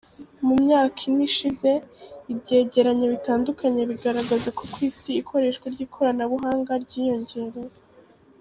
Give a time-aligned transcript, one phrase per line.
[0.45, 1.69] Mu myaka ine ishize
[2.31, 7.75] ibyegeranyo bitandukanye bigaragaza ko ku isi ikoreshwa ry’ikoranabuhanga ryiyingereye.